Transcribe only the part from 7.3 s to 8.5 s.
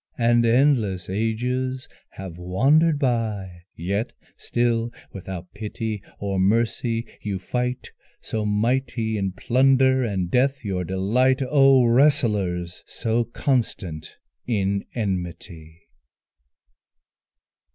fight, So